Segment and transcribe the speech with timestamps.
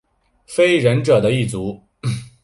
[0.47, 1.79] 非人者的一族。